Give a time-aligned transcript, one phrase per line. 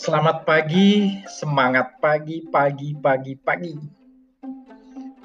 [0.00, 3.76] Selamat pagi, semangat pagi, pagi, pagi, pagi.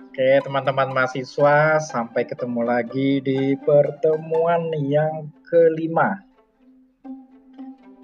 [0.04, 6.20] Oke, teman-teman mahasiswa, sampai ketemu lagi di pertemuan yang kelima.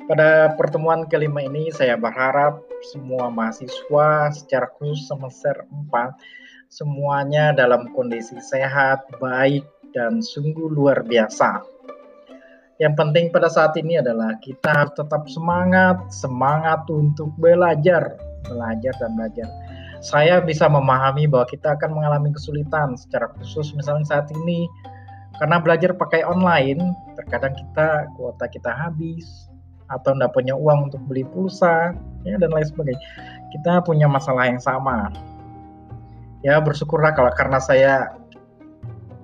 [0.07, 2.63] Pada pertemuan kelima ini, saya berharap
[2.95, 11.67] semua mahasiswa secara khusus semester 4 semuanya dalam kondisi sehat, baik, dan sungguh luar biasa
[12.81, 18.17] yang penting pada saat ini adalah kita harus tetap semangat, semangat untuk belajar,
[18.49, 19.45] belajar dan belajar.
[20.01, 24.65] Saya bisa memahami bahwa kita akan mengalami kesulitan secara khusus misalnya saat ini
[25.37, 26.81] karena belajar pakai online,
[27.13, 29.45] terkadang kita kuota kita habis
[29.93, 31.93] atau tidak punya uang untuk beli pulsa
[32.25, 33.01] ya dan lain sebagainya.
[33.53, 35.13] Kita punya masalah yang sama.
[36.41, 38.09] Ya bersyukurlah kalau karena saya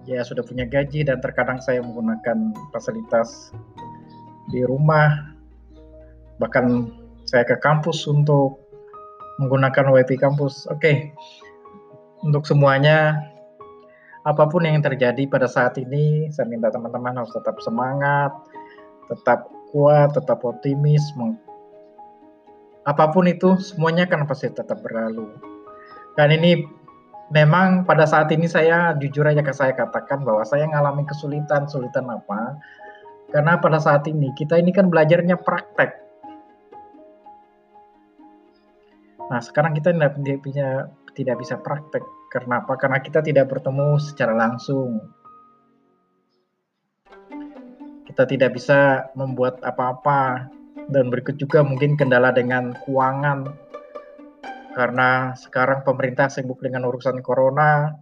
[0.07, 3.51] ya sudah punya gaji dan terkadang saya menggunakan fasilitas
[4.47, 5.35] di rumah
[6.39, 6.87] bahkan
[7.27, 8.63] saya ke kampus untuk
[9.43, 10.65] menggunakan WiFi kampus.
[10.71, 10.79] Oke.
[10.79, 10.95] Okay.
[12.23, 13.19] Untuk semuanya
[14.25, 18.31] apa pun yang terjadi pada saat ini saya minta teman-teman harus tetap semangat,
[19.11, 21.03] tetap kuat, tetap optimis.
[22.87, 25.29] Apa pun itu semuanya kan pasti tetap berlalu.
[26.17, 26.65] Dan ini
[27.27, 32.55] memang pada saat ini saya jujur aja saya katakan bahwa saya mengalami kesulitan, kesulitan apa?
[33.27, 35.91] Karena pada saat ini kita ini kan belajarnya praktek.
[39.27, 42.03] Nah sekarang kita tidak, punya, tidak bisa praktek.
[42.31, 42.79] Karena apa?
[42.79, 45.03] Karena kita tidak bertemu secara langsung.
[48.07, 50.47] Kita tidak bisa membuat apa-apa.
[50.87, 53.66] Dan berikut juga mungkin kendala dengan keuangan
[54.77, 57.97] karena sekarang pemerintah sibuk dengan urusan corona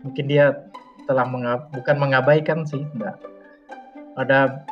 [0.00, 0.64] mungkin dia
[1.04, 3.20] telah mengab, bukan mengabaikan sih enggak
[4.16, 4.64] ada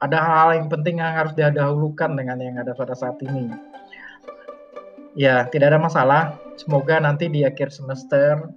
[0.00, 3.52] ada hal-hal yang penting yang harus didahulukan dengan yang ada pada saat ini.
[5.12, 6.40] Ya tidak ada masalah.
[6.56, 8.48] Semoga nanti di akhir semester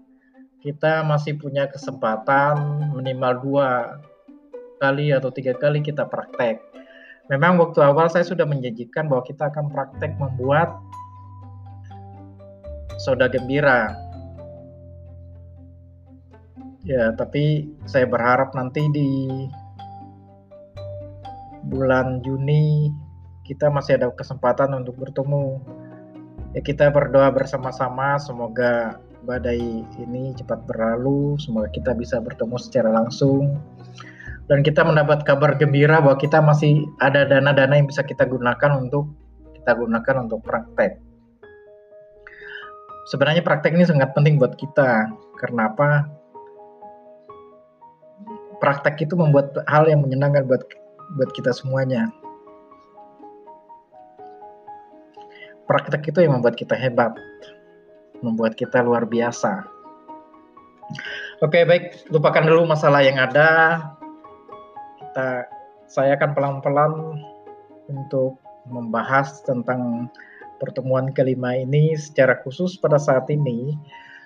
[0.64, 4.00] kita masih punya kesempatan minimal dua
[4.80, 6.64] kali atau tiga kali kita praktek.
[7.28, 10.72] Memang waktu awal saya sudah menjanjikan bahwa kita akan praktek membuat
[13.04, 13.92] soda gembira.
[16.88, 19.12] Ya, tapi saya berharap nanti di
[21.68, 22.92] bulan Juni
[23.44, 25.60] kita masih ada kesempatan untuk bertemu.
[26.56, 33.60] Ya kita berdoa bersama-sama semoga badai ini cepat berlalu, semoga kita bisa bertemu secara langsung
[34.52, 39.16] dan kita mendapat kabar gembira bahwa kita masih ada dana-dana yang bisa kita gunakan untuk
[39.56, 41.13] kita gunakan untuk praktek
[43.08, 45.12] sebenarnya praktek ini sangat penting buat kita.
[45.40, 46.08] Karena apa?
[48.64, 50.64] Praktek itu membuat hal yang menyenangkan buat
[51.20, 52.08] buat kita semuanya.
[55.68, 57.16] Praktek itu yang membuat kita hebat,
[58.20, 59.64] membuat kita luar biasa.
[61.44, 63.80] Oke, baik, lupakan dulu masalah yang ada.
[65.00, 65.48] Kita
[65.88, 66.94] saya akan pelan-pelan
[67.92, 70.08] untuk membahas tentang
[70.64, 73.76] pertemuan kelima ini secara khusus pada saat ini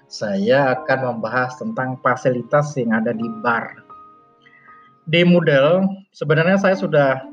[0.06, 3.74] saya akan membahas tentang fasilitas yang ada di bar.
[5.10, 7.26] Di Moodle sebenarnya saya sudah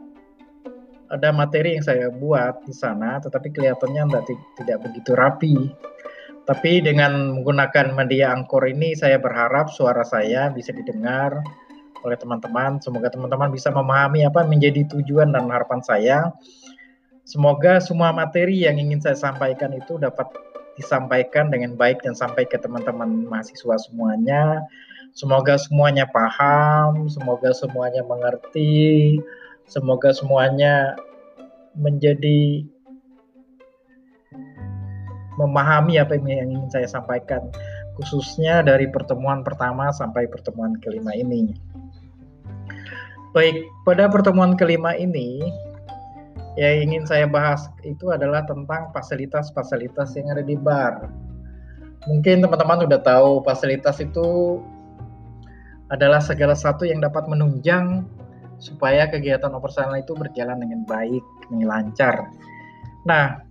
[1.13, 5.57] ada materi yang saya buat di sana, tetapi kelihatannya tidak, tidak begitu rapi.
[6.45, 11.41] Tapi dengan menggunakan media angkor ini, saya berharap suara saya bisa didengar
[12.05, 12.83] oleh teman-teman.
[12.83, 16.19] Semoga teman-teman bisa memahami apa menjadi tujuan dan harapan saya
[17.25, 20.29] Semoga semua materi yang ingin saya sampaikan itu dapat
[20.77, 24.61] disampaikan dengan baik dan sampai ke teman-teman mahasiswa semuanya.
[25.17, 29.17] Semoga semuanya paham, semoga semuanya mengerti,
[29.65, 30.99] semoga semuanya
[31.73, 32.67] menjadi
[35.41, 37.41] memahami apa yang ingin saya sampaikan,
[37.97, 41.57] khususnya dari pertemuan pertama sampai pertemuan kelima ini.
[43.33, 45.43] Baik, pada pertemuan kelima ini
[46.55, 51.11] yang ingin saya bahas itu adalah tentang fasilitas-fasilitas yang ada di bar.
[52.07, 54.61] Mungkin teman-teman sudah tahu fasilitas itu
[55.91, 58.07] adalah segala sesuatu yang dapat menunjang
[58.63, 62.31] supaya kegiatan operasional itu berjalan dengan baik, dengan lancar.
[63.05, 63.43] Nah,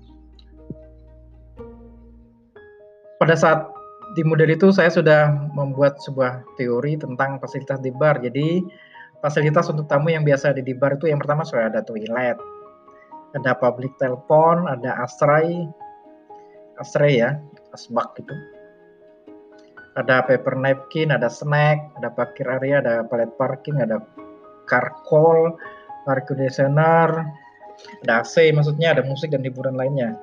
[3.19, 3.67] pada saat
[4.13, 8.21] di model itu saya sudah membuat sebuah teori tentang fasilitas di bar.
[8.21, 8.61] Jadi
[9.19, 12.37] fasilitas untuk tamu yang biasa ada di bar itu yang pertama sudah ada toilet,
[13.33, 15.65] ada public telepon, ada astray,
[16.77, 17.37] astray ya,
[17.73, 18.33] asbak gitu.
[19.93, 24.01] Ada paper napkin, ada snack, ada parkir area, ada palet parking, ada
[24.65, 25.53] car call,
[26.09, 27.09] air conditioner,
[28.05, 30.13] Ada AC maksudnya, ada musik dan hiburan lainnya.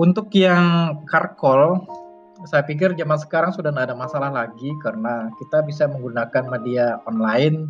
[0.00, 1.84] Untuk yang karkol,
[2.48, 7.68] saya pikir zaman sekarang sudah tidak ada masalah lagi karena kita bisa menggunakan media online,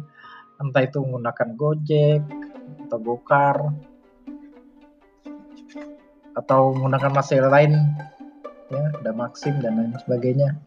[0.63, 2.23] entah itu menggunakan Gojek
[2.91, 3.71] atau Gokar
[6.35, 7.79] atau menggunakan masalah lain,
[8.67, 10.59] ya ada Maxim dan lain sebagainya.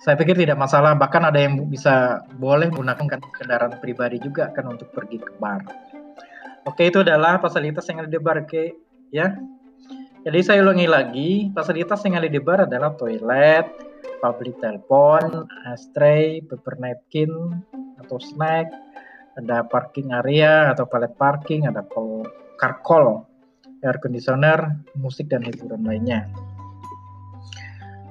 [0.00, 4.88] Saya pikir tidak masalah, bahkan ada yang bisa boleh menggunakan kendaraan pribadi juga kan untuk
[4.96, 5.60] pergi ke bar.
[6.64, 8.72] Oke, itu adalah fasilitas yang ada di bar, oke,
[9.12, 9.36] ya.
[10.24, 13.68] Jadi saya ulangi lagi, fasilitas yang ada di bar adalah toilet,
[14.24, 17.30] public telepon, ashtray, paper napkin
[17.98, 18.70] atau snack,
[19.38, 21.86] ada parking area atau palet parking, ada
[22.58, 23.22] car call,
[23.86, 26.26] air conditioner, musik dan hiburan lainnya.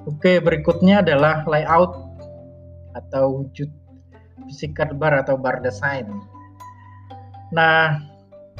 [0.08, 1.92] Oke, berikutnya adalah layout
[2.96, 3.68] atau wujud
[4.48, 6.08] fisik bar atau bar design.
[7.52, 8.00] Nah,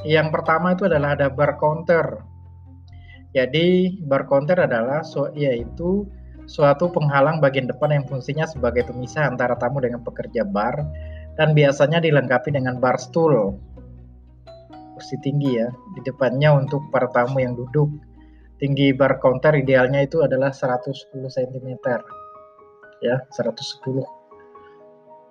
[0.05, 2.29] yang pertama itu adalah ada bar counter
[3.37, 6.09] jadi bar counter adalah so, yaitu
[6.49, 10.81] suatu penghalang bagian depan yang fungsinya sebagai pemisah antara tamu dengan pekerja bar
[11.39, 13.55] dan biasanya dilengkapi dengan bar stool
[14.99, 17.87] kursi tinggi ya di depannya untuk para tamu yang duduk.
[18.59, 21.79] Tinggi bar counter idealnya itu adalah 110 cm.
[22.99, 24.03] Ya, 110.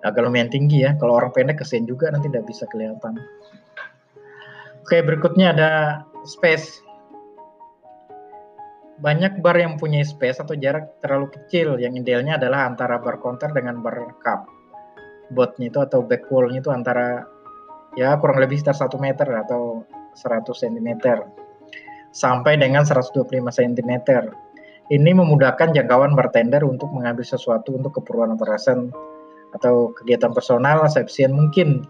[0.00, 0.96] Agak lumayan tinggi ya.
[0.96, 3.20] Kalau orang pendek kesian juga nanti tidak bisa kelihatan.
[4.80, 5.70] Oke, berikutnya ada
[6.24, 6.80] space
[9.04, 13.52] banyak bar yang punya space atau jarak terlalu kecil yang idealnya adalah antara bar counter
[13.52, 14.57] dengan bar cup
[15.32, 17.28] botnya itu atau back wallnya itu antara
[17.96, 19.84] ya kurang lebih sekitar 1 meter atau
[20.16, 20.90] 100 cm
[22.12, 23.92] sampai dengan 125 cm
[24.88, 28.88] ini memudahkan jangkauan bartender untuk mengambil sesuatu untuk keperluan operasan
[29.52, 31.84] atau kegiatan personal seefisien mungkin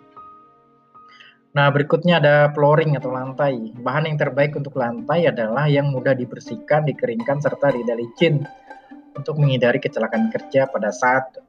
[1.49, 3.73] Nah, berikutnya ada flooring atau lantai.
[3.81, 8.45] Bahan yang terbaik untuk lantai adalah yang mudah dibersihkan, dikeringkan, serta tidak licin
[9.17, 11.41] untuk menghindari kecelakaan kerja pada saat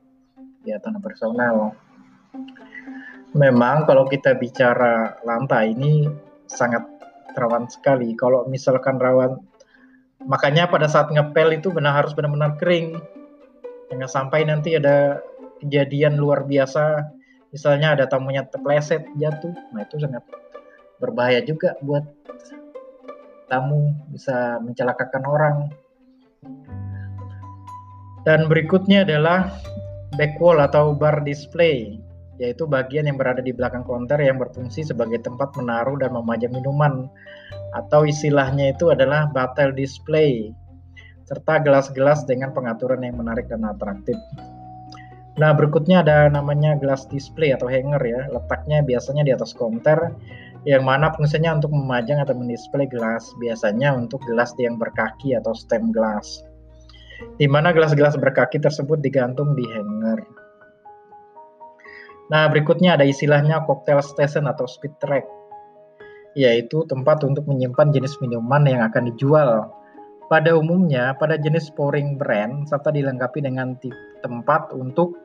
[0.62, 1.74] kegiatan personal.
[3.34, 6.10] Memang kalau kita bicara lantai ini
[6.50, 6.82] sangat
[7.38, 8.18] rawan sekali.
[8.18, 9.38] Kalau misalkan rawan,
[10.26, 12.98] makanya pada saat ngepel itu benar harus benar-benar kering.
[13.90, 15.22] Jangan sampai nanti ada
[15.60, 17.04] kejadian luar biasa
[17.52, 20.24] misalnya ada tamunya terpleset jatuh nah itu sangat
[21.02, 22.06] berbahaya juga buat
[23.52, 25.56] tamu bisa mencelakakan orang
[28.24, 29.50] dan berikutnya adalah
[30.20, 31.96] back wall atau bar display
[32.40, 37.08] yaitu bagian yang berada di belakang konter yang berfungsi sebagai tempat menaruh dan memajang minuman
[37.76, 40.52] atau istilahnya itu adalah battle display
[41.28, 44.18] serta gelas-gelas dengan pengaturan yang menarik dan atraktif.
[45.38, 48.28] Nah, berikutnya ada namanya glass display atau hanger ya.
[48.34, 50.12] Letaknya biasanya di atas counter
[50.68, 55.96] yang mana fungsinya untuk memajang atau mendisplay gelas, biasanya untuk gelas yang berkaki atau stem
[55.96, 56.44] glass.
[57.40, 60.20] Di mana gelas-gelas berkaki tersebut digantung di hanger.
[62.30, 65.26] Nah, berikutnya ada istilahnya cocktail station atau speed track,
[66.38, 69.74] yaitu tempat untuk menyimpan jenis minuman yang akan dijual.
[70.30, 73.74] Pada umumnya, pada jenis pouring brand, serta dilengkapi dengan
[74.22, 75.18] tempat untuk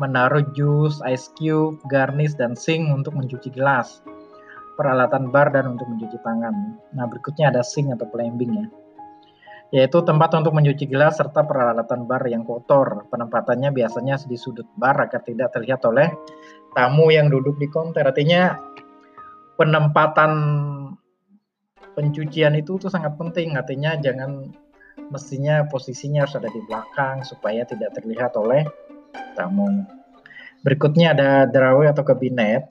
[0.00, 4.00] menaruh jus, ice cube, garnish, dan sink untuk mencuci gelas,
[4.80, 6.80] peralatan bar, dan untuk mencuci tangan.
[6.96, 8.66] Nah, berikutnya ada sink atau plumbing ya,
[9.74, 13.10] yaitu tempat untuk mencuci gelas serta peralatan bar yang kotor.
[13.10, 16.10] Penempatannya biasanya di sudut bar agar tidak terlihat oleh
[16.76, 18.06] tamu yang duduk di konter.
[18.06, 18.54] Artinya
[19.58, 20.32] penempatan
[21.98, 23.58] pencucian itu tuh sangat penting.
[23.58, 24.52] Artinya jangan
[25.10, 28.62] mestinya posisinya harus ada di belakang supaya tidak terlihat oleh
[29.34, 29.82] tamu.
[30.62, 32.66] Berikutnya ada drawer atau kabinet,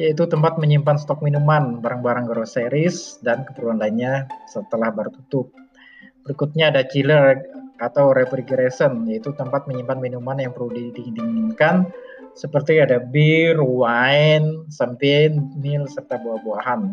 [0.00, 5.52] yaitu tempat menyimpan stok minuman, barang-barang groceries, dan keperluan lainnya setelah baru tutup.
[6.26, 7.38] Berikutnya ada chiller
[7.78, 11.86] atau refrigeration, yaitu tempat menyimpan minuman yang perlu didinginkan,
[12.34, 16.92] seperti ada bir, wine, champagne, mil, serta buah-buahan.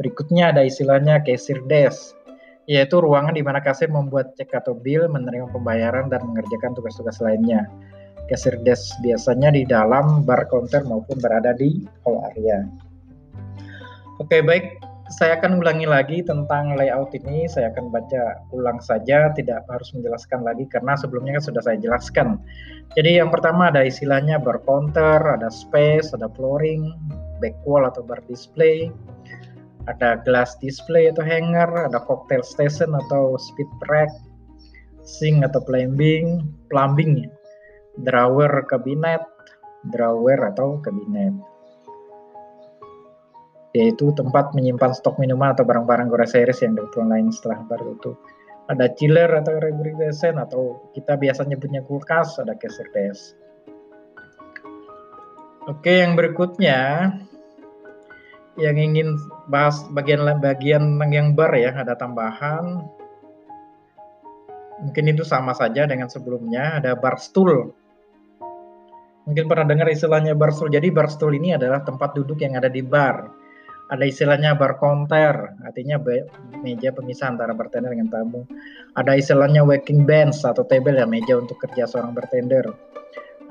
[0.00, 2.18] Berikutnya ada istilahnya cashier desk,
[2.66, 7.68] yaitu ruangan di mana kasir membuat cek atau bill, menerima pembayaran, dan mengerjakan tugas-tugas lainnya.
[8.26, 12.64] Kasir desk biasanya di dalam bar counter maupun berada di hall area.
[14.16, 14.93] Oke, baik.
[15.14, 17.46] Saya akan ulangi lagi tentang layout ini.
[17.46, 22.42] Saya akan baca ulang saja, tidak harus menjelaskan lagi karena sebelumnya kan sudah saya jelaskan.
[22.98, 26.90] Jadi yang pertama ada istilahnya bar counter, ada space, ada flooring,
[27.38, 28.90] back wall atau bar display,
[29.86, 34.10] ada glass display atau hanger, ada cocktail station atau speed rack,
[35.06, 36.42] sink atau plumbing,
[36.74, 37.30] plumbing,
[38.02, 39.22] drawer kabinet,
[39.94, 41.53] drawer atau kabinet.
[43.74, 48.14] Yaitu tempat menyimpan stok minuman atau barang-barang groceries yang dibutuhkan lain setelah bar tutup.
[48.70, 53.34] Ada chiller atau refrigeration atau kita biasanya punya kulkas, ada cashier desk.
[55.68, 57.12] Oke, yang berikutnya
[58.54, 59.18] yang ingin
[59.50, 62.86] bahas bagian-bagian yang bar ya, ada tambahan.
[64.86, 67.74] Mungkin itu sama saja dengan sebelumnya, ada bar stool.
[69.26, 70.70] Mungkin pernah dengar istilahnya bar stool.
[70.70, 73.43] Jadi bar stool ini adalah tempat duduk yang ada di bar
[73.92, 76.00] ada istilahnya bar counter, artinya
[76.64, 78.48] meja pemisah antara bartender dengan tamu.
[78.96, 82.64] Ada istilahnya working bench atau table ya meja untuk kerja seorang bartender.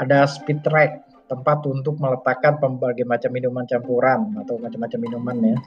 [0.02, 5.58] Ada speed rack, tempat untuk meletakkan berbagai macam minuman campuran atau macam-macam minuman ya.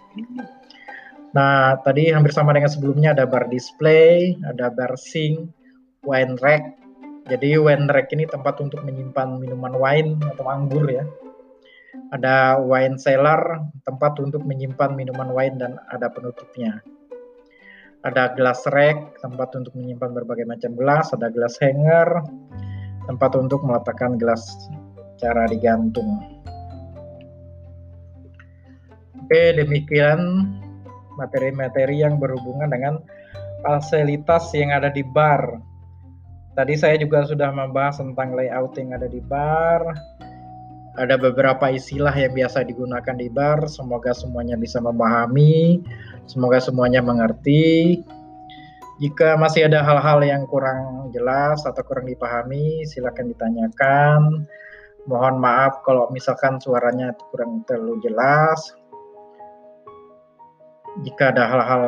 [1.30, 5.46] Nah, tadi hampir sama dengan sebelumnya ada bar display, ada bar sink,
[6.02, 6.74] wine rack.
[7.30, 11.06] Jadi wine rack ini tempat untuk menyimpan minuman wine atau anggur ya
[12.14, 16.78] ada wine cellar, tempat untuk menyimpan minuman wine dan ada penutupnya.
[18.06, 21.10] Ada glass rack, tempat untuk menyimpan berbagai macam gelas.
[21.10, 22.22] Ada glass hanger,
[23.10, 24.46] tempat untuk meletakkan gelas
[25.18, 26.22] cara digantung.
[29.26, 30.46] Oke, demikian
[31.18, 33.02] materi-materi yang berhubungan dengan
[33.66, 35.58] fasilitas yang ada di bar.
[36.54, 39.82] Tadi saya juga sudah membahas tentang layout yang ada di bar,
[40.96, 43.68] ada beberapa istilah yang biasa digunakan di bar.
[43.68, 45.84] Semoga semuanya bisa memahami,
[46.24, 48.00] semoga semuanya mengerti.
[48.96, 54.48] Jika masih ada hal-hal yang kurang jelas atau kurang dipahami, silakan ditanyakan.
[55.04, 58.72] Mohon maaf kalau misalkan suaranya kurang terlalu jelas.
[61.04, 61.84] Jika ada hal-hal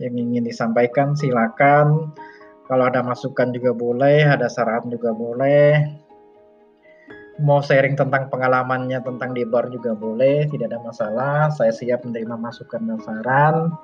[0.00, 2.16] yang ingin disampaikan, silakan.
[2.64, 6.01] Kalau ada masukan juga boleh, ada saran juga boleh
[7.42, 11.36] mau sharing tentang pengalamannya tentang di bar juga boleh, tidak ada masalah.
[11.50, 13.74] Saya siap menerima masukan dan saran.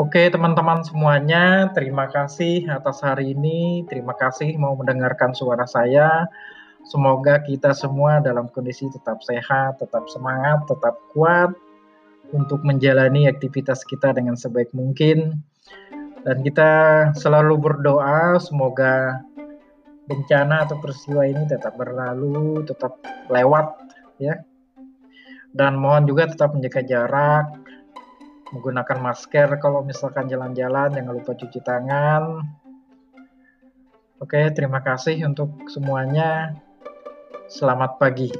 [0.00, 3.84] Oke, teman-teman semuanya, terima kasih atas hari ini.
[3.84, 6.24] Terima kasih mau mendengarkan suara saya.
[6.88, 11.52] Semoga kita semua dalam kondisi tetap sehat, tetap semangat, tetap kuat
[12.32, 15.44] untuk menjalani aktivitas kita dengan sebaik mungkin.
[16.24, 16.72] Dan kita
[17.16, 19.24] selalu berdoa semoga
[20.10, 22.98] bencana atau peristiwa ini tetap berlalu, tetap
[23.30, 23.78] lewat
[24.18, 24.42] ya.
[25.54, 27.46] Dan mohon juga tetap menjaga jarak,
[28.50, 32.42] menggunakan masker kalau misalkan jalan-jalan, jangan lupa cuci tangan.
[34.18, 36.58] Oke, terima kasih untuk semuanya.
[37.46, 38.30] Selamat pagi.